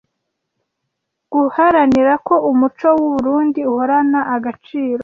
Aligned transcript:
guharanira 1.33 2.13
ko 2.27 2.35
umuco 2.49 2.87
w’u 2.97 3.09
Burunndi 3.13 3.61
uhorana 3.71 4.19
agaciro 4.35 4.99